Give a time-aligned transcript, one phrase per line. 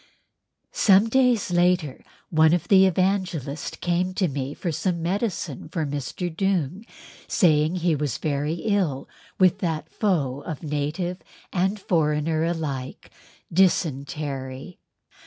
[0.71, 6.35] Some days later one of the Evangelists came to me for some medicine for Mr.
[6.35, 6.87] Doong,
[7.27, 11.19] saying he was very ill with that foe of native
[11.53, 14.79] and foreigner alike—dysentery.